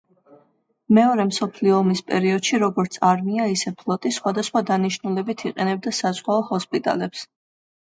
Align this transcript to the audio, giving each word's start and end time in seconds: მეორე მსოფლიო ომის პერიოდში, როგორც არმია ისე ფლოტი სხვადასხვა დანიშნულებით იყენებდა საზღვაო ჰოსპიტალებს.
მეორე 0.97 1.25
მსოფლიო 1.31 1.75
ომის 1.79 2.01
პერიოდში, 2.07 2.61
როგორც 2.63 2.97
არმია 3.11 3.47
ისე 3.57 3.75
ფლოტი 3.83 4.13
სხვადასხვა 4.19 4.65
დანიშნულებით 4.73 5.47
იყენებდა 5.53 5.97
საზღვაო 6.01 6.49
ჰოსპიტალებს. 6.51 7.25